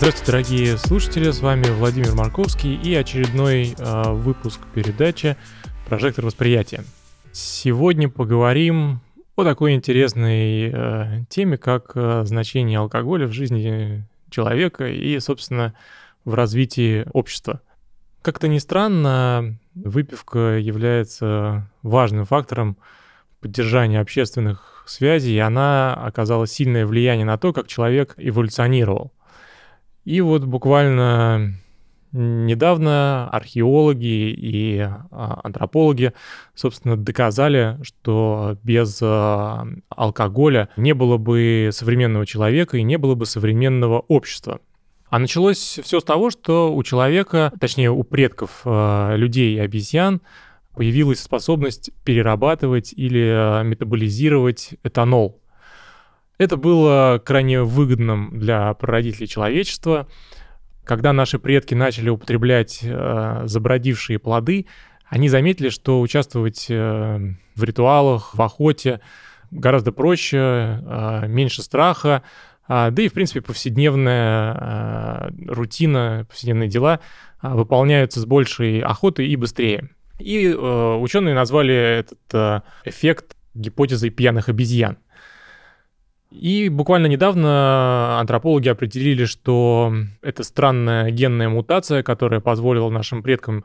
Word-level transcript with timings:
Здравствуйте, 0.00 0.32
дорогие 0.32 0.78
слушатели, 0.78 1.30
с 1.30 1.40
вами 1.40 1.66
Владимир 1.66 2.14
Марковский 2.14 2.74
и 2.74 2.94
очередной 2.94 3.74
э, 3.76 4.12
выпуск 4.12 4.58
передачи 4.74 5.36
«Прожектор 5.86 6.24
восприятия». 6.24 6.84
Сегодня 7.32 8.08
поговорим 8.08 9.02
о 9.36 9.44
такой 9.44 9.74
интересной 9.74 10.70
э, 10.72 11.24
теме, 11.28 11.58
как 11.58 11.92
э, 11.96 12.22
значение 12.24 12.78
алкоголя 12.78 13.26
в 13.26 13.32
жизни 13.32 14.08
человека 14.30 14.88
и, 14.88 15.18
собственно, 15.20 15.74
в 16.24 16.32
развитии 16.32 17.04
общества. 17.12 17.60
Как-то 18.22 18.48
ни 18.48 18.56
странно, 18.56 19.58
выпивка 19.74 20.56
является 20.56 21.70
важным 21.82 22.24
фактором 22.24 22.78
поддержания 23.42 24.00
общественных 24.00 24.82
связей, 24.86 25.34
и 25.34 25.40
она 25.40 25.92
оказала 25.92 26.46
сильное 26.46 26.86
влияние 26.86 27.26
на 27.26 27.36
то, 27.36 27.52
как 27.52 27.66
человек 27.68 28.14
эволюционировал– 28.16 29.12
и 30.10 30.20
вот 30.22 30.42
буквально 30.42 31.54
недавно 32.10 33.30
археологи 33.30 34.32
и 34.32 34.80
а, 34.80 35.40
антропологи, 35.44 36.14
собственно, 36.56 36.96
доказали, 36.96 37.78
что 37.82 38.58
без 38.64 38.98
а, 39.00 39.68
алкоголя 39.88 40.68
не 40.76 40.94
было 40.94 41.16
бы 41.16 41.70
современного 41.72 42.26
человека 42.26 42.76
и 42.76 42.82
не 42.82 42.98
было 42.98 43.14
бы 43.14 43.24
современного 43.24 44.00
общества. 44.00 44.60
А 45.10 45.20
началось 45.20 45.78
все 45.80 46.00
с 46.00 46.04
того, 46.04 46.30
что 46.30 46.74
у 46.74 46.82
человека, 46.82 47.52
точнее 47.60 47.92
у 47.92 48.02
предков 48.02 48.62
а, 48.64 49.14
людей 49.14 49.54
и 49.54 49.60
обезьян, 49.60 50.22
появилась 50.74 51.20
способность 51.20 51.92
перерабатывать 52.02 52.92
или 52.96 53.62
метаболизировать 53.62 54.70
этанол. 54.82 55.40
Это 56.40 56.56
было 56.56 57.20
крайне 57.22 57.60
выгодным 57.62 58.30
для 58.32 58.72
прародителей 58.72 59.26
человечества. 59.26 60.08
Когда 60.84 61.12
наши 61.12 61.38
предки 61.38 61.74
начали 61.74 62.08
употреблять 62.08 62.80
э, 62.82 63.42
забродившие 63.44 64.18
плоды, 64.18 64.64
они 65.06 65.28
заметили, 65.28 65.68
что 65.68 66.00
участвовать 66.00 66.64
э, 66.70 67.34
в 67.54 67.62
ритуалах, 67.62 68.34
в 68.34 68.40
охоте 68.40 69.02
гораздо 69.50 69.92
проще, 69.92 70.38
э, 70.82 71.26
меньше 71.28 71.60
страха, 71.60 72.22
э, 72.66 72.88
да 72.90 73.02
и, 73.02 73.08
в 73.08 73.12
принципе, 73.12 73.42
повседневная 73.42 74.54
э, 74.54 75.30
рутина, 75.46 76.24
повседневные 76.26 76.70
дела 76.70 77.00
э, 77.42 77.50
выполняются 77.50 78.18
с 78.18 78.24
большей 78.24 78.80
охотой 78.80 79.28
и 79.28 79.36
быстрее. 79.36 79.90
И 80.18 80.46
э, 80.46 80.94
ученые 80.94 81.34
назвали 81.34 81.74
этот 81.74 82.18
э, 82.32 82.60
эффект 82.86 83.36
гипотезой 83.52 84.08
пьяных 84.08 84.48
обезьян– 84.48 84.96
и 86.30 86.68
буквально 86.68 87.06
недавно 87.06 88.20
антропологи 88.20 88.68
определили, 88.68 89.24
что 89.24 89.92
это 90.22 90.44
странная 90.44 91.10
генная 91.10 91.48
мутация, 91.48 92.02
которая 92.02 92.40
позволила 92.40 92.88
нашим 92.88 93.22
предкам 93.22 93.64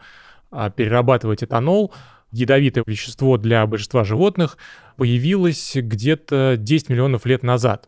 а, 0.51 0.69
перерабатывать 0.69 1.43
этанол, 1.43 1.93
ядовитое 2.31 2.83
вещество 2.87 3.37
для 3.37 3.65
большинства 3.67 4.03
животных, 4.03 4.57
появилось 4.97 5.73
где-то 5.75 6.55
10 6.57 6.89
миллионов 6.89 7.25
лет 7.25 7.43
назад. 7.43 7.87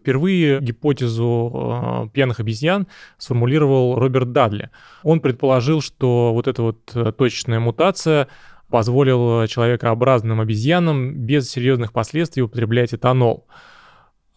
Впервые 0.00 0.60
гипотезу 0.60 1.52
э, 1.52 2.08
пьяных 2.14 2.40
обезьян 2.40 2.86
сформулировал 3.18 3.98
Роберт 3.98 4.32
Дадли. 4.32 4.70
Он 5.02 5.20
предположил, 5.20 5.82
что 5.82 6.32
вот 6.32 6.48
эта 6.48 6.62
вот 6.62 6.90
э, 6.94 7.12
точечная 7.12 7.60
мутация 7.60 8.28
позволила 8.70 9.46
человекообразным 9.46 10.40
обезьянам 10.40 11.12
без 11.14 11.50
серьезных 11.50 11.92
последствий 11.92 12.42
употреблять 12.42 12.94
этанол. 12.94 13.46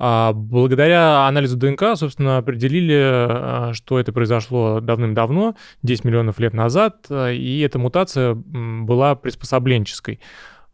А 0.06 0.34
благодаря 0.34 1.28
анализу 1.28 1.56
ДНК, 1.56 1.96
собственно, 1.96 2.36
определили, 2.36 3.00
а, 3.00 3.72
что 3.74 3.98
это 3.98 4.12
произошло 4.12 4.82
давным-давно, 4.82 5.56
10 5.84 6.04
миллионов 6.04 6.40
лет 6.40 6.54
назад, 6.54 7.06
а, 7.10 7.32
и 7.32 7.62
эта 7.62 7.80
мутация 7.80 8.34
была 8.36 9.16
приспособленческой 9.16 10.20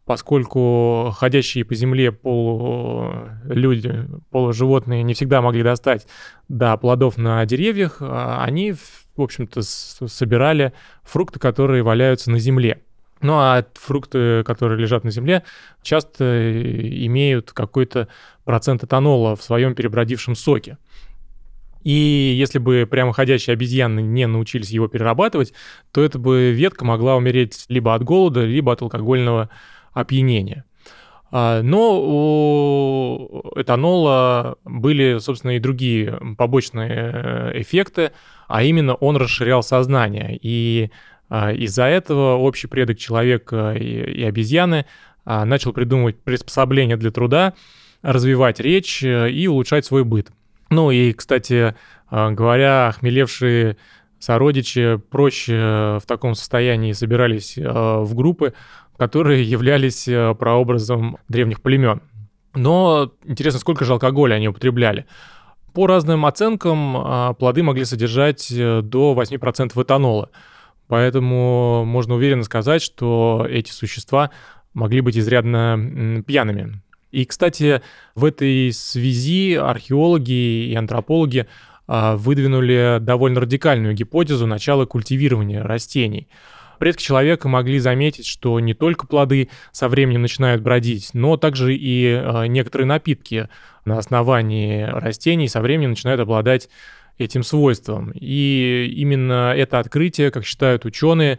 поскольку 0.04 1.14
ходящие 1.16 1.64
по 1.64 1.76
земле 1.76 2.10
полулюди, 2.10 4.08
полуживотные 4.30 5.04
не 5.04 5.14
всегда 5.14 5.40
могли 5.40 5.62
достать 5.62 6.08
до 6.48 6.76
плодов 6.76 7.16
на 7.16 7.46
деревьях, 7.46 7.98
они, 8.00 8.72
в 8.72 9.22
общем-то, 9.22 9.62
собирали 9.62 10.72
фрукты, 11.04 11.38
которые 11.38 11.84
валяются 11.84 12.32
на 12.32 12.40
земле. 12.40 12.82
Ну 13.22 13.34
а 13.34 13.64
фрукты, 13.74 14.42
которые 14.44 14.78
лежат 14.78 15.04
на 15.04 15.10
земле, 15.10 15.42
часто 15.82 16.24
э, 16.24 16.60
имеют 17.06 17.52
какой-то 17.52 18.08
процент 18.44 18.82
этанола 18.82 19.36
в 19.36 19.42
своем 19.42 19.74
перебродившем 19.74 20.34
соке. 20.34 20.78
И 21.82 22.34
если 22.38 22.58
бы 22.58 22.86
прямоходящие 22.90 23.54
обезьяны 23.54 24.00
не 24.00 24.26
научились 24.26 24.70
его 24.70 24.88
перерабатывать, 24.88 25.52
то 25.92 26.02
эта 26.02 26.18
бы 26.18 26.52
ветка 26.52 26.84
могла 26.84 27.16
умереть 27.16 27.64
либо 27.68 27.94
от 27.94 28.04
голода, 28.04 28.44
либо 28.44 28.72
от 28.72 28.82
алкогольного 28.82 29.48
опьянения. 29.92 30.64
А, 31.32 31.62
но 31.62 32.00
у 32.02 33.52
этанола 33.56 34.56
были, 34.64 35.18
собственно, 35.18 35.56
и 35.56 35.60
другие 35.60 36.18
побочные 36.36 36.90
э, 36.90 37.62
эффекты, 37.62 38.12
а 38.48 38.62
именно 38.62 38.94
он 38.94 39.16
расширял 39.16 39.62
сознание. 39.62 40.38
И 40.42 40.90
из-за 41.30 41.84
этого 41.84 42.36
общий 42.36 42.66
предок 42.66 42.98
человека 42.98 43.72
и, 43.72 44.22
обезьяны 44.24 44.84
а, 45.24 45.44
начал 45.44 45.72
придумывать 45.72 46.18
приспособления 46.20 46.96
для 46.96 47.10
труда, 47.10 47.54
развивать 48.02 48.58
речь 48.58 49.02
э, 49.02 49.30
и 49.30 49.46
улучшать 49.46 49.84
свой 49.84 50.04
быт. 50.04 50.32
Ну 50.70 50.90
и, 50.90 51.12
кстати 51.12 51.74
а, 52.08 52.30
говоря, 52.30 52.88
охмелевшие 52.88 53.76
сородичи 54.18 54.96
проще 55.10 55.98
в 56.02 56.02
таком 56.06 56.34
состоянии 56.34 56.92
собирались 56.92 57.56
в 57.56 58.14
группы, 58.14 58.54
которые 58.98 59.44
являлись 59.48 60.08
э, 60.08 60.34
прообразом 60.34 61.18
древних 61.28 61.62
племен. 61.62 62.02
Но 62.54 63.12
интересно, 63.24 63.60
сколько 63.60 63.84
же 63.84 63.92
алкоголя 63.92 64.34
они 64.34 64.48
употребляли? 64.48 65.06
По 65.72 65.86
разным 65.86 66.26
оценкам, 66.26 67.36
плоды 67.36 67.62
могли 67.62 67.84
содержать 67.84 68.50
э, 68.50 68.80
до 68.82 69.14
8% 69.14 69.80
этанола. 69.80 70.30
Поэтому 70.90 71.84
можно 71.84 72.16
уверенно 72.16 72.42
сказать, 72.42 72.82
что 72.82 73.46
эти 73.48 73.70
существа 73.70 74.32
могли 74.74 75.00
быть 75.02 75.16
изрядно 75.16 76.24
пьяными. 76.26 76.82
И, 77.12 77.24
кстати, 77.24 77.80
в 78.16 78.24
этой 78.24 78.72
связи 78.72 79.54
археологи 79.54 80.66
и 80.66 80.74
антропологи 80.74 81.46
а, 81.86 82.16
выдвинули 82.16 82.98
довольно 83.00 83.40
радикальную 83.40 83.94
гипотезу 83.94 84.48
начала 84.48 84.84
культивирования 84.84 85.62
растений. 85.62 86.26
Предки 86.80 87.04
человека 87.04 87.46
могли 87.46 87.78
заметить, 87.78 88.26
что 88.26 88.58
не 88.58 88.74
только 88.74 89.06
плоды 89.06 89.48
со 89.70 89.88
временем 89.88 90.22
начинают 90.22 90.60
бродить, 90.60 91.10
но 91.12 91.36
также 91.36 91.76
и 91.76 92.06
а, 92.08 92.46
некоторые 92.46 92.88
напитки 92.88 93.48
на 93.84 93.96
основании 93.96 94.82
растений 94.82 95.46
со 95.46 95.60
временем 95.60 95.90
начинают 95.90 96.20
обладать 96.20 96.68
этим 97.20 97.42
свойством. 97.42 98.12
И 98.14 98.92
именно 98.96 99.52
это 99.54 99.78
открытие, 99.78 100.30
как 100.30 100.44
считают 100.44 100.84
ученые, 100.84 101.38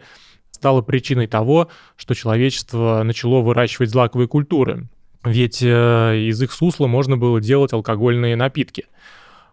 стало 0.50 0.80
причиной 0.80 1.26
того, 1.26 1.68
что 1.96 2.14
человечество 2.14 3.02
начало 3.02 3.40
выращивать 3.40 3.90
злаковые 3.90 4.28
культуры. 4.28 4.88
Ведь 5.24 5.62
э, 5.62 6.18
из 6.18 6.40
их 6.42 6.52
сусла 6.52 6.86
можно 6.86 7.16
было 7.16 7.40
делать 7.40 7.72
алкогольные 7.72 8.36
напитки. 8.36 8.86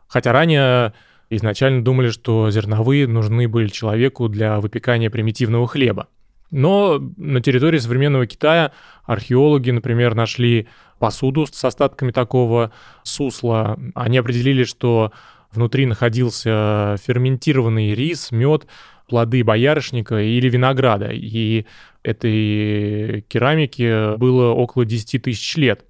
Хотя 0.07 0.31
ранее 0.31 0.93
изначально 1.29 1.83
думали, 1.83 2.09
что 2.09 2.49
зерновые 2.49 3.07
нужны 3.07 3.47
были 3.47 3.67
человеку 3.67 4.29
для 4.29 4.59
выпекания 4.59 5.09
примитивного 5.09 5.67
хлеба. 5.67 6.07
Но 6.51 6.99
на 7.17 7.41
территории 7.41 7.77
современного 7.77 8.25
Китая 8.25 8.71
археологи, 9.03 9.69
например, 9.69 10.15
нашли 10.15 10.67
посуду 10.97 11.45
с 11.45 11.63
остатками 11.63 12.11
такого 12.11 12.71
сусла. 13.03 13.77
Они 13.93 14.17
определили, 14.17 14.63
что 14.63 15.11
Внутри 15.51 15.85
находился 15.85 16.95
ферментированный 17.01 17.95
рис, 17.95 18.31
мед, 18.31 18.67
плоды 19.07 19.43
боярышника 19.43 20.21
или 20.21 20.47
винограда. 20.49 21.09
И 21.11 21.65
этой 22.03 23.21
керамике 23.27 24.15
было 24.17 24.51
около 24.51 24.85
10 24.85 25.23
тысяч 25.23 25.57
лет. 25.57 25.85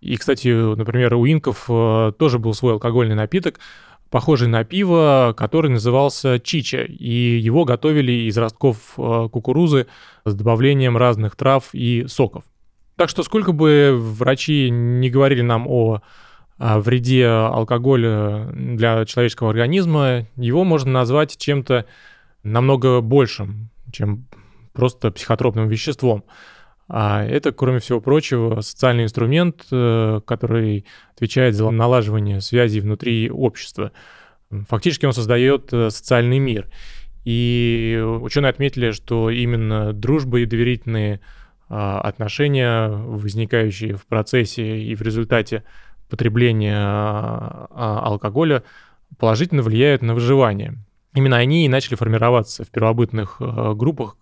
И, 0.00 0.16
кстати, 0.16 0.48
например, 0.48 1.14
у 1.14 1.26
инков 1.26 1.66
э, 1.68 2.12
тоже 2.18 2.40
был 2.40 2.54
свой 2.54 2.72
алкогольный 2.72 3.14
напиток, 3.14 3.60
похожий 4.10 4.48
на 4.48 4.64
пиво, 4.64 5.32
который 5.36 5.70
назывался 5.70 6.40
чича, 6.40 6.82
и 6.82 7.38
его 7.38 7.64
готовили 7.64 8.12
из 8.28 8.36
ростков 8.36 8.94
э, 8.98 9.28
кукурузы 9.30 9.86
с 10.24 10.34
добавлением 10.34 10.96
разных 10.96 11.36
трав 11.36 11.68
и 11.72 12.06
соков. 12.08 12.42
Так 12.96 13.08
что 13.08 13.22
сколько 13.22 13.52
бы 13.52 13.96
врачи 13.96 14.70
не 14.70 15.08
говорили 15.08 15.40
нам 15.40 15.66
о, 15.68 15.94
о 15.94 16.00
вреде 16.62 17.26
алкоголя 17.26 18.46
для 18.52 19.04
человеческого 19.04 19.50
организма, 19.50 20.28
его 20.36 20.62
можно 20.64 20.92
назвать 20.92 21.36
чем-то 21.36 21.86
намного 22.44 23.00
большим, 23.00 23.70
чем 23.90 24.26
просто 24.72 25.10
психотропным 25.10 25.68
веществом. 25.68 26.24
А 26.88 27.24
это, 27.24 27.52
кроме 27.52 27.78
всего 27.78 28.00
прочего, 28.00 28.60
социальный 28.60 29.04
инструмент, 29.04 29.64
э, 29.70 30.20
который 30.26 30.84
отвечает 31.14 31.54
за 31.54 31.70
налаживание 31.70 32.40
связей 32.40 32.80
внутри 32.80 33.30
общества. 33.30 33.92
Фактически 34.68 35.06
он 35.06 35.12
создает 35.12 35.72
э, 35.72 35.90
социальный 35.90 36.38
мир. 36.38 36.68
И 37.24 38.02
ученые 38.20 38.50
отметили, 38.50 38.90
что 38.90 39.30
именно 39.30 39.92
дружба 39.92 40.40
и 40.40 40.44
доверительные 40.44 41.20
а, 41.68 42.00
отношения, 42.00 42.88
возникающие 42.88 43.94
в 43.94 44.06
процессе 44.06 44.78
и 44.82 44.94
в 44.94 45.02
результате 45.02 45.62
потребления 46.12 46.76
а, 46.76 47.66
а, 47.70 48.00
алкоголя, 48.04 48.62
положительно 49.18 49.62
влияют 49.62 50.02
на 50.02 50.14
выживание. 50.14 50.76
Именно 51.14 51.38
они 51.38 51.64
и 51.64 51.68
начали 51.68 51.94
формироваться 51.94 52.64
в 52.64 52.68
первобытных 52.68 53.36
э, 53.40 53.72
группах, 53.74 54.16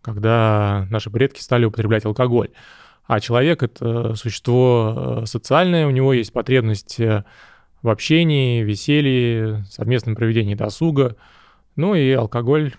когда 0.00 0.86
наши 0.90 1.10
предки 1.10 1.40
стали 1.40 1.64
употреблять 1.64 2.04
алкоголь. 2.04 2.50
А 3.06 3.20
человек— 3.20 3.62
это 3.64 4.14
существо 4.14 5.22
э, 5.22 5.26
социальное, 5.26 5.86
у 5.86 5.90
него 5.90 6.12
есть 6.12 6.32
потребность 6.32 6.98
э, 7.00 7.24
в 7.82 7.88
общении, 7.88 8.62
веселье, 8.62 9.64
совместном 9.70 10.14
проведении 10.16 10.54
досуга. 10.54 11.16
Ну 11.76 11.94
и 11.94 12.12
алкоголь 12.12 12.74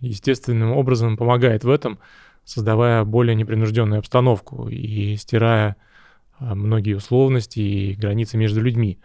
естественным 0.00 0.72
образом 0.72 1.16
помогает 1.16 1.64
в 1.64 1.70
этом, 1.70 1.98
создавая 2.44 3.04
более 3.04 3.34
непринужденную 3.34 3.98
обстановку 3.98 4.68
и 4.68 5.16
стирая 5.16 5.76
многие 6.40 6.94
условности 6.94 7.60
и 7.60 7.94
границы 7.94 8.36
между 8.36 8.60
людьми. 8.60 8.98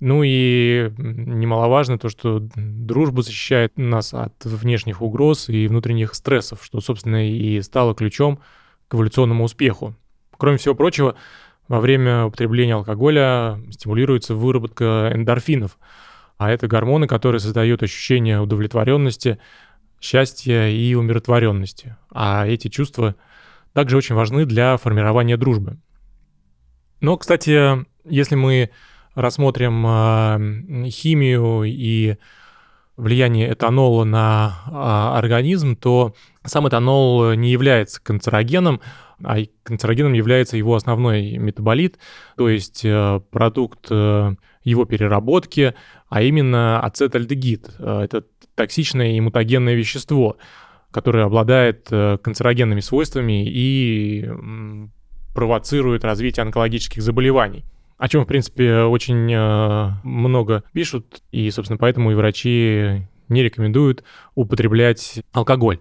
Ну 0.00 0.22
и 0.24 0.90
немаловажно 0.98 1.96
то, 1.98 2.08
что 2.08 2.40
дружба 2.56 3.22
защищает 3.22 3.78
нас 3.78 4.12
от 4.12 4.44
внешних 4.44 5.00
угроз 5.00 5.48
и 5.48 5.68
внутренних 5.68 6.14
стрессов, 6.14 6.64
что, 6.64 6.80
собственно, 6.80 7.28
и 7.28 7.60
стало 7.62 7.94
ключом 7.94 8.40
к 8.88 8.94
эволюционному 8.94 9.44
успеху. 9.44 9.94
Кроме 10.36 10.58
всего 10.58 10.74
прочего, 10.74 11.14
во 11.68 11.80
время 11.80 12.24
употребления 12.24 12.74
алкоголя 12.74 13.60
стимулируется 13.70 14.34
выработка 14.34 15.12
эндорфинов, 15.14 15.78
а 16.36 16.50
это 16.50 16.66
гормоны, 16.66 17.06
которые 17.06 17.38
создают 17.38 17.84
ощущение 17.84 18.40
удовлетворенности, 18.40 19.38
счастья 20.00 20.66
и 20.66 20.94
умиротворенности. 20.94 21.96
А 22.10 22.44
эти 22.46 22.66
чувства 22.66 23.14
также 23.72 23.96
очень 23.96 24.16
важны 24.16 24.46
для 24.46 24.76
формирования 24.76 25.36
дружбы. 25.36 25.78
Но, 27.02 27.16
кстати, 27.16 27.84
если 28.04 28.36
мы 28.36 28.70
рассмотрим 29.16 29.84
э, 29.84 30.88
химию 30.88 31.64
и 31.64 32.16
влияние 32.96 33.52
этанола 33.52 34.04
на 34.04 34.62
э, 34.66 35.18
организм, 35.18 35.74
то 35.74 36.14
сам 36.44 36.68
этанол 36.68 37.32
не 37.32 37.50
является 37.50 38.00
канцерогеном, 38.00 38.80
а 39.24 39.38
канцерогеном 39.64 40.12
является 40.12 40.56
его 40.56 40.76
основной 40.76 41.38
метаболит, 41.38 41.98
то 42.36 42.48
есть 42.48 42.84
э, 42.84 43.20
продукт 43.32 43.88
э, 43.90 44.36
его 44.62 44.84
переработки, 44.84 45.74
а 46.08 46.22
именно 46.22 46.80
ацетальдегид. 46.80 47.68
Это 47.80 48.24
токсичное 48.54 49.16
и 49.16 49.20
мутагенное 49.20 49.74
вещество, 49.74 50.36
которое 50.92 51.24
обладает 51.24 51.88
канцерогенными 51.88 52.80
свойствами 52.80 53.44
и 53.44 54.30
провоцирует 55.34 56.04
развитие 56.04 56.42
онкологических 56.42 57.02
заболеваний 57.02 57.64
о 58.02 58.08
чем, 58.08 58.24
в 58.24 58.26
принципе, 58.26 58.78
очень 58.78 59.32
э, 59.32 59.90
много 60.02 60.64
пишут, 60.72 61.22
и, 61.30 61.48
собственно, 61.52 61.78
поэтому 61.78 62.10
и 62.10 62.16
врачи 62.16 63.06
не 63.28 63.42
рекомендуют 63.44 64.02
употреблять 64.34 65.22
алкоголь. 65.30 65.78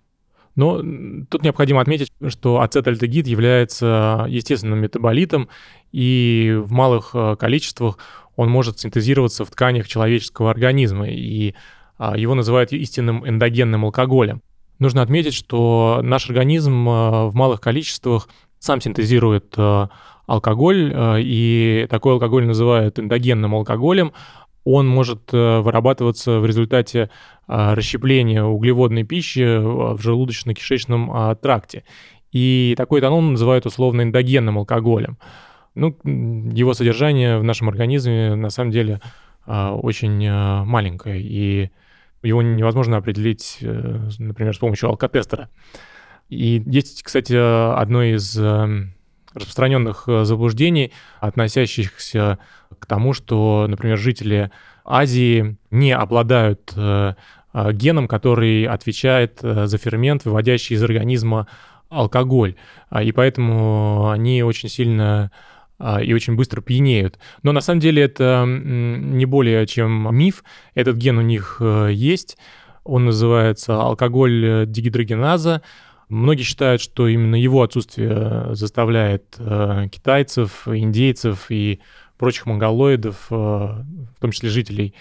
Но 0.56 0.84
тут 1.32 1.42
необходимо 1.42 1.82
отметить, 1.82 2.12
что 2.28 2.62
ацетальдегид 2.62 3.26
является 3.26 4.28
естественным 4.30 4.82
метаболитом, 4.82 5.50
и 5.92 6.56
в 6.64 6.72
малых 6.72 7.12
э, 7.16 7.36
количествах 7.40 7.98
он 8.36 8.52
может 8.52 8.78
синтезироваться 8.78 9.44
в 9.44 9.50
тканях 9.50 9.88
человеческого 9.88 10.52
организма, 10.52 11.10
и 11.10 11.56
а, 11.98 12.16
его 12.16 12.36
называют 12.36 12.72
истинным 12.72 13.28
эндогенным 13.28 13.86
алкоголем. 13.86 14.44
Нужно 14.78 15.02
отметить, 15.02 15.34
что 15.34 16.02
наш 16.04 16.30
организм 16.30 16.88
э, 16.88 17.28
в 17.30 17.32
малых 17.34 17.62
количествах 17.62 18.30
сам 18.62 18.80
синтезирует 18.80 19.58
алкоголь, 20.32 20.92
э, 20.94 21.18
и 21.20 21.88
такой 21.90 22.14
алкоголь 22.14 22.46
называют 22.46 23.00
эндогенным 23.00 23.54
алкоголем. 23.54 24.14
Он 24.64 24.88
может 24.88 25.34
э, 25.34 25.60
вырабатываться 25.60 26.40
в 26.40 26.46
результате 26.46 27.10
э, 27.48 27.74
расщепления 27.74 28.44
углеводной 28.44 29.04
пищи 29.04 29.58
в 29.58 30.00
желудочно-кишечном 30.00 31.36
тракте. 31.42 31.84
И 32.32 32.76
такой 32.78 33.02
этанол 33.02 33.22
называют 33.22 33.66
условно 33.66 34.04
эндогенным 34.04 34.58
алкоголем. 34.58 35.18
Ну, 35.76 35.98
его 36.04 36.74
содержание 36.74 37.38
в 37.38 37.44
нашем 37.44 37.70
организме 37.70 38.36
на 38.36 38.50
самом 38.50 38.72
деле 38.72 39.02
очень 39.48 40.30
маленькое, 40.30 41.20
и 41.22 41.72
его 42.24 42.42
невозможно 42.42 42.98
определить, 42.98 43.58
например, 43.62 44.54
с 44.54 44.60
помощью 44.60 44.90
алкотестера. 44.90 45.50
И 46.32 46.64
есть, 46.66 47.04
кстати, 47.04 47.36
одно 47.36 48.02
из 48.02 48.36
распространенных 49.34 50.04
э, 50.08 50.26
заблуждений, 50.26 50.92
относящихся 51.20 52.40
к 52.78 52.86
тому, 52.86 53.14
что, 53.14 53.66
например, 53.68 53.98
жители 53.98 54.52
Азии 54.84 55.58
не 55.70 55.92
обладают 55.92 56.74
э, 56.76 57.14
э, 57.54 57.74
геном, 57.74 58.08
который 58.08 58.66
отвечает 58.66 59.40
за 59.42 59.78
фермент, 59.78 60.26
выводящий 60.26 60.76
из 60.76 60.84
организма 60.84 61.48
алкоголь. 61.90 62.56
А, 62.90 63.04
и 63.04 63.12
поэтому 63.12 64.10
они 64.10 64.44
очень 64.44 64.70
сильно 64.70 65.32
и 66.04 66.14
очень 66.14 66.36
быстро 66.36 66.62
пьянеют. 66.62 67.18
Но 67.42 67.54
на 67.54 67.60
самом 67.60 67.80
деле 67.80 68.04
это 68.04 68.46
не 68.46 69.26
более 69.26 69.66
чем 69.66 70.16
миф. 70.16 70.44
Этот 70.76 70.96
ген 70.98 71.18
у 71.18 71.22
них 71.22 71.60
есть. 71.90 72.38
Он 72.84 73.06
называется 73.06 73.82
алкоголь 73.82 74.66
дегидрогеназа. 74.68 75.64
Многие 76.12 76.44
считают, 76.44 76.82
что 76.82 77.08
именно 77.08 77.36
его 77.36 77.64
отсутствие 77.64 78.12
э, 78.12 78.50
заставляет 78.54 79.36
э, 79.40 79.88
китайцев, 79.90 80.68
индейцев 80.68 81.46
и 81.50 81.80
прочих 82.18 82.48
монголоидов, 82.48 83.28
э, 83.30 83.34
в 83.34 84.20
том 84.20 84.32
числе 84.32 84.50
жителей, 84.50 84.94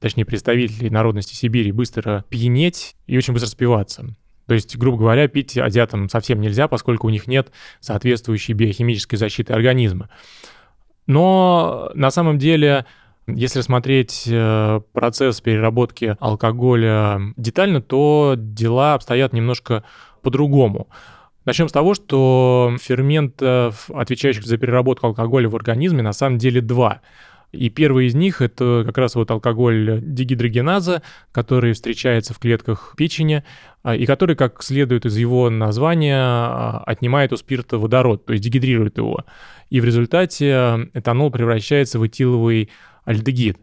точнее 0.00 0.24
представителей 0.24 0.88
народности 0.88 1.34
Сибири, 1.34 1.70
быстро 1.70 2.24
пьянеть 2.30 2.96
и 3.06 3.18
очень 3.18 3.34
быстро 3.34 3.50
спиваться. 3.50 4.06
То 4.46 4.54
есть, 4.54 4.74
грубо 4.78 4.96
говоря, 4.96 5.28
пить 5.28 5.58
азиатам 5.58 6.08
совсем 6.08 6.40
нельзя, 6.40 6.66
поскольку 6.66 7.08
у 7.08 7.10
них 7.10 7.26
нет 7.26 7.52
соответствующей 7.80 8.54
биохимической 8.54 9.18
защиты 9.18 9.52
организма. 9.52 10.08
Но 11.06 11.90
на 11.92 12.10
самом 12.10 12.38
деле, 12.38 12.86
если 13.26 13.60
смотреть 13.60 14.24
э, 14.26 14.80
процесс 14.94 15.42
переработки 15.42 16.16
алкоголя 16.20 17.20
детально, 17.36 17.82
то 17.82 18.32
дела 18.34 18.94
обстоят 18.94 19.34
немножко 19.34 19.84
по-другому. 20.28 20.88
Начнем 21.46 21.68
с 21.68 21.72
того, 21.72 21.94
что 21.94 22.76
ферментов, 22.78 23.88
отвечающих 23.90 24.44
за 24.44 24.58
переработку 24.58 25.06
алкоголя 25.06 25.48
в 25.48 25.56
организме, 25.56 26.02
на 26.02 26.12
самом 26.12 26.36
деле 26.36 26.60
два. 26.60 27.00
И 27.52 27.70
первый 27.70 28.08
из 28.08 28.14
них 28.14 28.42
это 28.42 28.82
как 28.84 28.98
раз 28.98 29.14
вот 29.14 29.30
алкоголь 29.30 30.00
дегидрогеназа, 30.02 31.00
который 31.32 31.72
встречается 31.72 32.34
в 32.34 32.38
клетках 32.38 32.92
печени, 32.94 33.42
а, 33.82 33.96
и 33.96 34.04
который, 34.04 34.36
как 34.36 34.62
следует 34.62 35.06
из 35.06 35.16
его 35.16 35.48
названия, 35.48 36.20
а, 36.20 36.82
отнимает 36.84 37.32
у 37.32 37.38
спирта 37.38 37.78
водород, 37.78 38.26
то 38.26 38.34
есть 38.34 38.44
дегидрирует 38.44 38.98
его. 38.98 39.24
И 39.70 39.80
в 39.80 39.86
результате 39.86 40.90
этанол 40.92 41.30
превращается 41.30 41.98
в 41.98 42.06
этиловый 42.06 42.68
альдегид. 43.06 43.56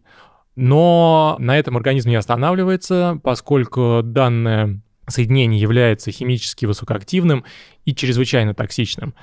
Но 0.55 1.35
на 1.37 1.59
этом 1.59 1.77
организм 1.77 2.09
не 2.09 2.15
останавливается, 2.15 3.19
поскольку 3.21 4.01
данное 4.03 4.81
соединение 5.07 5.59
является 5.59 6.11
химически 6.11 6.65
высокоактивным 6.65 7.43
и 7.85 7.93
чрезвычайно 7.93 8.53
токсичным. 8.53 9.13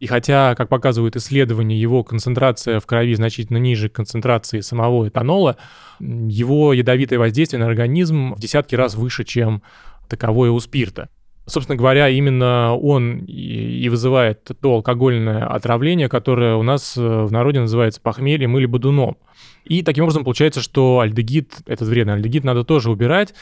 И 0.00 0.06
хотя, 0.06 0.54
как 0.54 0.70
показывают 0.70 1.16
исследования, 1.16 1.78
его 1.78 2.02
концентрация 2.02 2.80
в 2.80 2.86
крови 2.86 3.14
значительно 3.14 3.58
ниже 3.58 3.90
концентрации 3.90 4.60
самого 4.60 5.06
этанола, 5.08 5.58
его 6.00 6.72
ядовитое 6.72 7.18
воздействие 7.18 7.60
на 7.60 7.66
организм 7.66 8.32
в 8.34 8.40
десятки 8.40 8.74
раз 8.74 8.94
выше, 8.94 9.24
чем 9.24 9.62
таковое 10.08 10.50
у 10.50 10.58
спирта. 10.58 11.10
Собственно 11.46 11.76
говоря, 11.76 12.08
именно 12.08 12.76
он 12.76 13.24
и 13.26 13.88
вызывает 13.88 14.50
то 14.60 14.74
алкогольное 14.74 15.46
отравление, 15.46 16.08
которое 16.08 16.54
у 16.54 16.62
нас 16.62 16.96
э, 16.96 17.00
в 17.00 17.32
народе 17.32 17.60
называется 17.60 18.00
похмельем 18.00 18.56
или 18.56 18.66
бодуном. 18.66 19.16
И 19.64 19.82
таким 19.82 20.04
образом 20.04 20.22
получается, 20.22 20.60
что 20.60 21.00
альдегид, 21.00 21.54
этот 21.66 21.88
вредный 21.88 22.14
альдегид, 22.14 22.44
надо 22.44 22.62
тоже 22.62 22.90
убирать, 22.90 23.34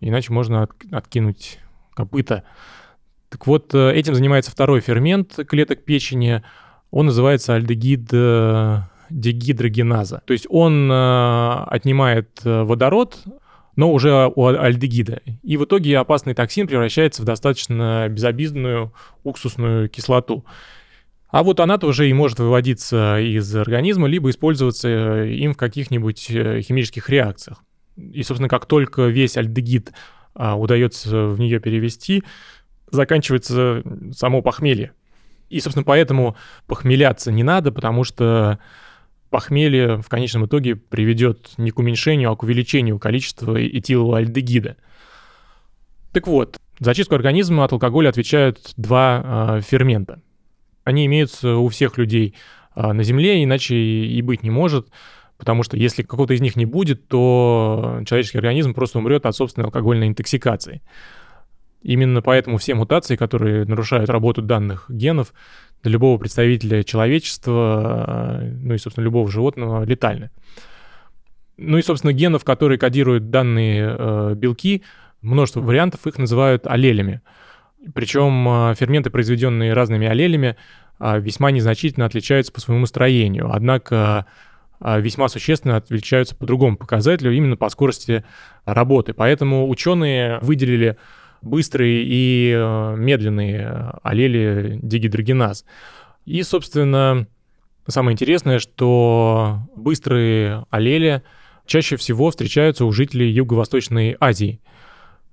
иначе 0.00 0.32
можно 0.32 0.68
откинуть 0.90 1.58
копыта. 1.94 2.44
Так 3.28 3.46
вот, 3.46 3.74
э, 3.74 3.92
этим 3.92 4.14
занимается 4.14 4.50
второй 4.50 4.80
фермент 4.80 5.38
клеток 5.46 5.84
печени. 5.84 6.42
Он 6.90 7.06
называется 7.06 7.54
альдегид 7.54 8.08
э, 8.12 8.78
дегидрогеназа. 9.10 10.22
То 10.24 10.32
есть 10.32 10.46
он 10.48 10.90
отнимает 10.90 12.40
водород 12.44 13.24
но 13.76 13.92
уже 13.92 14.30
у 14.34 14.46
альдегида. 14.46 15.22
И 15.42 15.56
в 15.56 15.64
итоге 15.64 15.96
опасный 15.96 16.34
токсин 16.34 16.66
превращается 16.66 17.22
в 17.22 17.24
достаточно 17.24 18.06
безобидную 18.10 18.92
уксусную 19.24 19.88
кислоту. 19.88 20.44
А 21.28 21.42
вот 21.42 21.60
она 21.60 21.78
тоже 21.78 22.08
и 22.08 22.12
может 22.12 22.40
выводиться 22.40 23.18
из 23.18 23.54
организма, 23.54 24.08
либо 24.08 24.28
использоваться 24.30 24.88
э, 24.88 25.32
им 25.32 25.54
в 25.54 25.56
каких-нибудь 25.56 26.26
э, 26.30 26.60
химических 26.60 27.08
реакциях. 27.08 27.62
И, 27.96 28.22
собственно, 28.22 28.48
как 28.48 28.66
только 28.66 29.02
весь 29.06 29.36
альдегид 29.36 29.92
а, 30.34 30.56
удается 30.56 31.26
в 31.26 31.38
нее 31.38 31.60
перевести, 31.60 32.22
заканчивается 32.90 33.82
само 34.12 34.42
похмелье. 34.42 34.92
И, 35.48 35.60
собственно, 35.60 35.84
поэтому 35.84 36.36
похмеляться 36.66 37.32
не 37.32 37.42
надо, 37.42 37.72
потому 37.72 38.04
что 38.04 38.58
похмелье 39.30 39.98
в 39.98 40.08
конечном 40.08 40.46
итоге 40.46 40.76
приведет 40.76 41.52
не 41.56 41.70
к 41.70 41.78
уменьшению, 41.78 42.30
а 42.30 42.36
к 42.36 42.42
увеличению 42.42 42.98
количества 42.98 43.60
этилового 43.60 44.18
альдегида. 44.18 44.76
Так 46.12 46.26
вот, 46.26 46.58
за 46.78 46.94
чистку 46.94 47.14
организма 47.14 47.64
от 47.64 47.72
алкоголя 47.72 48.08
отвечают 48.08 48.72
два 48.76 49.58
э, 49.58 49.60
фермента. 49.62 50.20
Они 50.84 51.06
имеются 51.06 51.56
у 51.56 51.68
всех 51.68 51.98
людей 51.98 52.34
э, 52.74 52.92
на 52.92 53.02
Земле, 53.02 53.44
иначе 53.44 53.76
и 53.76 54.20
быть 54.22 54.42
не 54.42 54.50
может, 54.50 54.88
потому 55.40 55.64
что 55.64 55.76
если 55.76 56.02
какого-то 56.02 56.34
из 56.34 56.40
них 56.40 56.54
не 56.54 56.66
будет, 56.66 57.08
то 57.08 58.02
человеческий 58.06 58.38
организм 58.38 58.74
просто 58.74 58.98
умрет 58.98 59.26
от 59.26 59.34
собственной 59.34 59.64
алкогольной 59.64 60.06
интоксикации. 60.06 60.82
Именно 61.82 62.20
поэтому 62.20 62.58
все 62.58 62.74
мутации, 62.74 63.16
которые 63.16 63.64
нарушают 63.64 64.10
работу 64.10 64.42
данных 64.42 64.84
генов, 64.88 65.32
для 65.82 65.92
любого 65.92 66.18
представителя 66.18 66.84
человечества, 66.84 68.38
э, 68.42 68.52
ну 68.62 68.74
и, 68.74 68.78
собственно, 68.78 69.04
любого 69.04 69.30
животного 69.30 69.82
летальны. 69.84 70.30
Ну 71.56 71.78
и, 71.78 71.82
собственно, 71.82 72.12
генов, 72.12 72.44
которые 72.44 72.78
кодируют 72.78 73.30
данные 73.30 73.96
э, 73.98 74.34
белки, 74.36 74.82
множество 75.22 75.60
вариантов, 75.60 76.06
их 76.06 76.18
называют 76.18 76.66
аллелями. 76.66 77.22
Причем 77.94 78.46
э, 78.46 78.74
ферменты, 78.74 79.08
произведенные 79.08 79.72
разными 79.72 80.06
аллелями, 80.06 80.56
э, 80.98 81.18
весьма 81.18 81.50
незначительно 81.50 82.04
отличаются 82.04 82.52
по 82.52 82.60
своему 82.60 82.84
строению. 82.84 83.50
Однако 83.50 84.26
э, 84.26 84.49
весьма 84.80 85.28
существенно 85.28 85.76
отличаются 85.76 86.34
по 86.34 86.46
другому 86.46 86.76
показателю, 86.76 87.32
именно 87.32 87.56
по 87.56 87.68
скорости 87.68 88.24
работы. 88.64 89.12
Поэтому 89.12 89.68
ученые 89.68 90.38
выделили 90.40 90.96
быстрые 91.42 92.04
и 92.04 92.52
э, 92.54 92.94
медленные 92.96 93.92
аллели 94.02 94.78
дигидрогеназ. 94.82 95.64
И, 96.26 96.42
собственно, 96.42 97.26
самое 97.86 98.14
интересное, 98.14 98.58
что 98.58 99.60
быстрые 99.74 100.64
аллели 100.70 101.22
чаще 101.66 101.96
всего 101.96 102.30
встречаются 102.30 102.84
у 102.84 102.92
жителей 102.92 103.30
Юго-Восточной 103.30 104.16
Азии. 104.20 104.60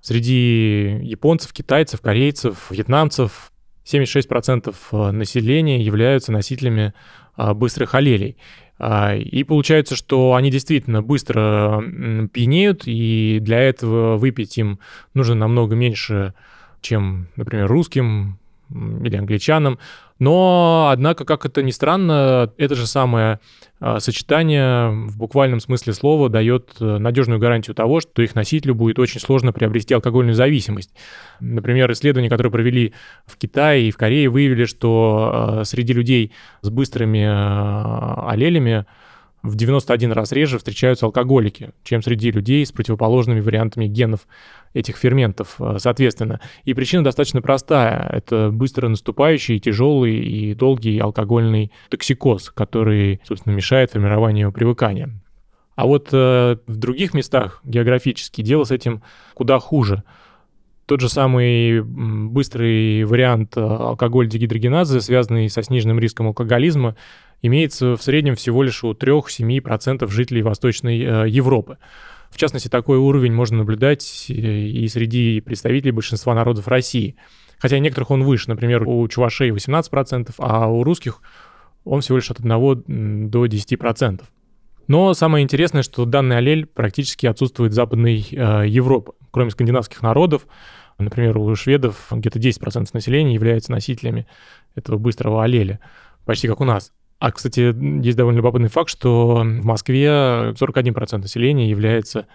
Среди 0.02 1.00
японцев, 1.02 1.52
китайцев, 1.52 2.02
корейцев, 2.02 2.68
вьетнамцев 2.70 3.52
76% 3.86 4.76
э, 4.92 5.12
населения 5.12 5.82
являются 5.82 6.32
носителями 6.32 6.94
э, 7.38 7.54
быстрых 7.54 7.96
аллелей. 7.96 8.38
А, 8.80 9.16
и 9.16 9.44
получается, 9.44 9.96
что 9.96 10.36
они 10.36 10.52
действительно 10.52 11.02
быстро 11.02 11.84
пьянеют, 12.32 12.84
и 12.86 13.40
для 13.42 13.60
этого 13.60 14.18
выпить 14.18 14.58
им 14.58 14.80
нужно 15.14 15.36
намного 15.36 15.76
меньше, 15.76 16.34
чем, 16.82 17.28
например, 17.36 17.68
русским 17.68 18.38
или 18.70 19.16
англичанам. 19.16 19.80
Но, 20.20 20.90
однако, 20.92 21.26
как 21.26 21.46
это 21.46 21.62
ни 21.62 21.72
странно, 21.72 22.52
это 22.58 22.76
же 22.76 22.88
самое 22.88 23.40
а, 23.80 24.00
сочетание 24.00 24.90
в 24.90 25.18
буквальном 25.18 25.60
смысле 25.60 25.94
слова 25.94 26.30
дает 26.30 26.76
э, 26.80 26.98
надежную 26.98 27.40
гарантию 27.40 27.76
того, 27.76 28.00
что 28.02 28.24
их 28.24 28.34
носителю 28.34 28.74
будет 28.74 28.98
очень 28.98 29.20
сложно 29.20 29.54
приобрести 29.54 29.94
алкогольную 29.94 30.34
зависимость. 30.34 30.92
Например, 31.40 31.92
исследования, 31.92 32.30
которые 32.30 32.52
провели 32.52 32.94
в 33.28 33.38
Китае 33.38 33.88
и 33.88 33.92
в 33.92 33.98
Корее, 33.98 34.30
выявили, 34.30 34.66
что 34.66 35.32
а, 35.32 35.64
среди 35.66 35.94
людей 35.94 36.32
с 36.62 36.70
быстрыми 36.70 37.24
а, 37.28 38.26
аллелями 38.28 38.88
в 39.48 39.56
91 39.56 40.12
раз 40.12 40.32
реже 40.32 40.58
встречаются 40.58 41.06
алкоголики, 41.06 41.72
чем 41.84 42.02
среди 42.02 42.32
людей 42.32 42.66
с 42.66 42.72
противоположными 42.72 43.40
вариантами 43.40 43.88
генов 43.88 44.28
этих 44.74 44.98
ферментов, 44.98 45.56
э, 45.60 45.78
соответственно. 45.80 46.42
И 46.66 46.74
причина 46.74 47.04
достаточно 47.04 47.42
простая. 47.42 48.10
Это 48.12 48.52
быстро 48.52 48.90
наступающий, 48.90 49.60
тяжелый 49.60 50.18
и 50.18 50.54
долгий 50.54 51.00
алкогольный 51.00 51.72
токсикоз, 51.90 52.52
который, 52.52 53.22
собственно, 53.24 53.54
мешает 53.54 53.92
формированию 53.92 54.52
привыкания. 54.52 55.10
А 55.76 55.86
вот 55.86 56.10
э, 56.12 56.58
в 56.68 56.76
других 56.76 57.14
местах 57.14 57.62
географически 57.64 58.42
дело 58.42 58.64
с 58.64 58.72
этим 58.72 59.04
куда 59.34 59.60
хуже. 59.60 60.04
Тот 60.88 61.02
же 61.02 61.10
самый 61.10 61.82
быстрый 61.82 63.04
вариант 63.04 63.58
э, 63.58 63.62
алкоголь-дегидрогеназы, 63.62 65.02
связанный 65.02 65.50
со 65.50 65.62
сниженным 65.62 66.00
риском 66.00 66.28
алкоголизма, 66.28 66.96
имеется 67.42 67.96
в 67.96 68.02
среднем 68.02 68.36
всего 68.36 68.64
лишь 68.64 68.84
у 68.84 68.92
3-7% 68.92 70.08
жителей 70.10 70.42
Восточной 70.42 71.00
э, 71.02 71.30
Европы. 71.30 71.78
В 72.30 72.38
частности, 72.38 72.68
такой 72.68 72.98
уровень 72.98 73.34
можно 73.34 73.58
наблюдать 73.58 74.26
э, 74.30 74.34
и 74.34 74.88
среди 74.88 75.42
представителей 75.42 75.92
большинства 75.92 76.34
народов 76.34 76.68
России. 76.68 77.16
Хотя 77.60 77.80
некоторых 77.80 78.12
он 78.12 78.24
выше, 78.24 78.50
например, 78.50 78.88
у 78.88 79.08
чувашей 79.08 79.50
18%, 79.50 80.34
а 80.38 80.68
у 80.68 80.84
русских 80.84 81.22
он 81.84 82.02
всего 82.02 82.18
лишь 82.18 82.30
от 82.30 82.40
1 82.40 83.30
до 83.30 83.46
10%. 83.46 84.22
Но 84.88 85.14
самое 85.14 85.44
интересное, 85.44 85.84
что 85.84 86.06
данный 86.06 86.38
аллель 86.38 86.66
практически 86.66 87.26
отсутствует 87.26 87.72
в 87.72 87.76
Западной 87.76 88.26
э, 88.32 88.68
Европе. 88.68 89.12
Кроме 89.32 89.52
скандинавских 89.52 90.02
народов, 90.02 90.48
например, 90.98 91.38
у 91.38 91.56
шведов 91.56 92.08
где-то 92.12 92.40
10% 92.40 92.90
населения 92.94 93.34
являются 93.34 93.72
носителями 93.72 94.28
этого 94.76 94.98
быстрого 94.98 95.44
аллеля, 95.44 95.80
почти 96.26 96.48
как 96.48 96.62
у 96.62 96.66
нас. 96.66 96.94
А, 97.20 97.32
кстати, 97.32 97.76
есть 98.04 98.18
довольно 98.18 98.38
любопытный 98.38 98.70
факт, 98.70 98.90
что 98.90 99.38
в 99.38 99.66
Москве 99.66 100.08
41% 100.08 101.18
населения 101.18 101.70
является, 101.70 102.28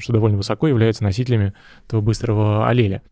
что 0.00 0.12
довольно 0.12 0.36
высоко, 0.36 0.66
является 0.66 1.04
носителями 1.04 1.52
этого 1.86 2.00
быстрого 2.00 2.68
аллеля. 2.68 3.02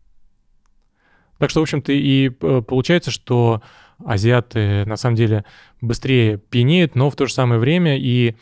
Так 1.39 1.49
что, 1.49 1.61
в 1.61 1.63
общем-то, 1.63 1.91
и 1.91 2.29
э, 2.29 2.61
получается, 2.61 3.11
что 3.11 3.61
азиаты 4.05 4.85
на 4.85 4.97
самом 4.97 5.15
деле 5.15 5.45
быстрее 5.81 6.37
пьянеют, 6.37 6.95
но 6.95 7.09
в 7.09 7.15
то 7.15 7.25
же 7.25 7.33
самое 7.33 7.59
время 7.59 7.97
и 7.97 8.35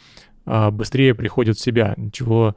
а, 0.45 0.71
быстрее 0.71 1.13
приходят 1.13 1.57
в 1.57 1.61
себя, 1.61 1.95
чего 2.11 2.55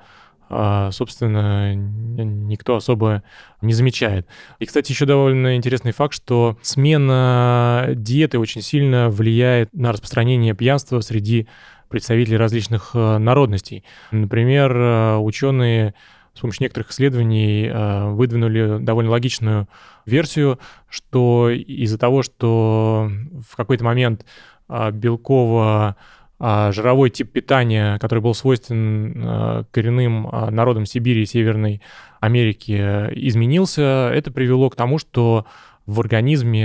а, 0.48 0.90
собственно, 0.90 1.74
никто 1.74 2.76
особо 2.76 3.22
не 3.60 3.72
замечает. 3.72 4.26
И, 4.58 4.66
кстати, 4.66 4.92
еще 4.92 5.06
довольно 5.06 5.56
интересный 5.56 5.92
факт, 5.92 6.14
что 6.14 6.58
смена 6.62 7.88
диеты 7.94 8.38
очень 8.38 8.62
сильно 8.62 9.10
влияет 9.10 9.72
на 9.72 9.92
распространение 9.92 10.54
пьянства 10.54 11.00
среди 11.00 11.48
представителей 11.88 12.36
различных 12.36 12.90
э, 12.94 13.18
народностей. 13.18 13.84
Например, 14.10 14.76
э, 14.76 15.16
ученые 15.18 15.94
с 16.34 16.40
помощью 16.40 16.64
некоторых 16.64 16.90
исследований 16.90 17.68
э, 17.68 18.10
выдвинули 18.10 18.78
довольно 18.80 19.12
логичную 19.12 19.68
версию, 20.04 20.58
что 20.88 21.50
из-за 21.50 21.96
того, 21.96 22.22
что 22.22 23.10
в 23.48 23.56
какой-то 23.56 23.84
момент 23.84 24.26
белково 24.68 25.96
а, 26.38 26.72
жировой 26.72 27.10
тип 27.10 27.30
питания, 27.30 27.98
который 27.98 28.20
был 28.20 28.34
свойственен 28.34 29.22
а, 29.24 29.64
коренным 29.70 30.28
а, 30.30 30.50
народам 30.50 30.84
Сибири 30.84 31.22
и 31.22 31.26
Северной 31.26 31.80
Америки, 32.20 32.72
изменился, 32.72 34.10
это 34.12 34.32
привело 34.32 34.68
к 34.70 34.76
тому, 34.76 34.98
что 34.98 35.46
в 35.86 36.00
организме 36.00 36.64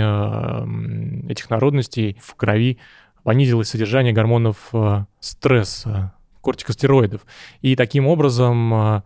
этих 1.29 1.49
народностей 1.49 2.17
в 2.21 2.35
крови 2.35 2.79
понизилось 3.23 3.67
содержание 3.67 4.13
гормонов 4.13 4.71
стресса, 5.19 6.13
кортикостероидов. 6.41 7.25
И 7.61 7.75
таким 7.75 8.07
образом 8.07 9.03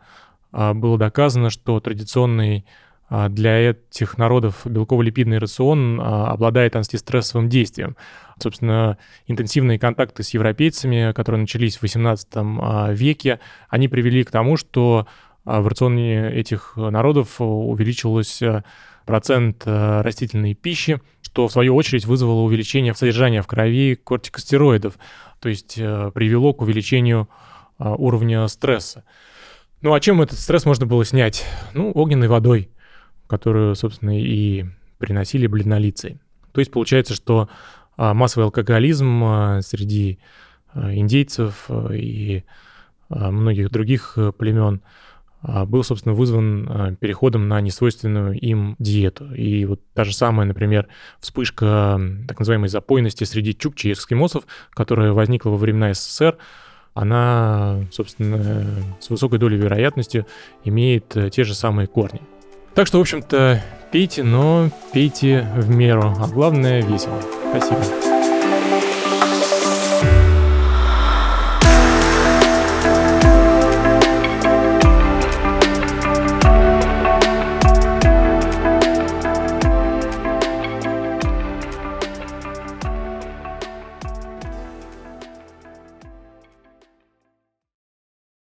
было 0.52 0.98
доказано, 1.00 1.50
что 1.50 1.80
традиционный 1.80 2.64
для 3.30 3.72
этих 3.72 4.18
народов 4.18 4.66
белково-липидный 4.66 5.38
рацион 5.38 6.02
обладает 6.02 6.76
антистрессовым 6.76 7.50
действием. 7.50 7.96
Собственно, 8.42 8.98
интенсивные 9.28 9.78
контакты 9.78 10.24
с 10.24 10.30
европейцами, 10.30 11.12
которые 11.14 11.42
начались 11.42 11.78
в 11.78 11.84
XVIII 11.84 12.60
а, 12.62 12.92
веке, 12.92 13.40
они 13.70 13.88
привели 13.88 14.24
к 14.24 14.32
тому, 14.32 14.58
что 14.58 15.08
а 15.46 15.62
в 15.62 15.68
рационе 15.68 16.32
этих 16.32 16.74
народов 16.78 17.36
увеличился 17.40 18.64
процент 19.06 19.64
растительной 19.66 20.54
пищи, 20.54 21.02
что 21.22 21.48
в 21.48 21.52
свою 21.52 21.76
очередь 21.76 22.06
вызвало 22.06 22.42
увеличение 22.42 22.96
содержания 22.96 23.42
в 23.42 23.48
крови 23.48 23.96
кортикостероидов, 23.96 24.94
то 25.40 25.50
есть 25.50 25.76
привело 25.76 26.54
к 26.54 26.62
увеличению 26.62 27.28
уровня 27.78 28.48
стресса. 28.48 29.04
Ну 29.82 29.94
а 29.94 30.00
чем 30.00 30.22
этот 30.22 30.40
стресс 30.40 30.66
можно 30.66 30.86
было 30.86 31.04
снять? 31.04 31.46
Ну, 31.74 31.92
огненной 31.94 32.30
водой, 32.30 32.70
которую, 33.28 33.76
собственно, 33.76 34.20
и 34.20 34.66
приносили 34.98 35.48
бледнолицей. 35.48 36.20
То 36.52 36.60
есть 36.60 36.72
получается, 36.72 37.14
что 37.14 37.50
массовый 37.98 38.46
алкоголизм 38.46 39.60
среди 39.62 40.20
индейцев 40.76 41.70
и 41.92 42.44
многих 43.10 43.70
других 43.70 44.18
племен 44.38 44.82
был, 45.42 45.84
собственно, 45.84 46.16
вызван 46.16 46.96
переходом 47.00 47.48
на 47.48 47.60
несвойственную 47.60 48.40
им 48.40 48.76
диету. 48.80 49.34
И 49.34 49.66
вот 49.66 49.82
та 49.94 50.06
же 50.06 50.14
самая, 50.14 50.48
например, 50.48 50.88
вспышка 51.20 52.00
так 52.28 52.40
называемой 52.40 52.70
запойности 52.70 53.26
среди 53.26 53.54
чукчи 53.54 53.88
и 53.88 53.92
эскимосов, 53.92 54.46
которая 54.70 55.12
возникла 55.12 55.50
во 55.50 55.58
времена 55.58 55.94
СССР, 55.94 56.38
она, 56.94 57.86
собственно, 57.92 58.66
с 59.00 59.10
высокой 59.10 59.40
долей 59.40 59.58
вероятности 59.58 60.26
имеет 60.64 61.18
э, 61.18 61.32
те 61.32 61.44
же 61.44 61.56
самые 61.56 61.88
корни. 61.88 62.22
Так 62.76 62.88
что, 62.88 62.98
в 62.98 63.02
общем-то, 63.02 63.62
пейте, 63.92 64.24
но 64.24 64.70
пейте 64.94 65.48
в 65.56 65.70
меру, 65.70 66.16
а 66.20 66.28
главное 66.28 66.82
весело. 66.82 67.22
Спасибо. 67.52 68.13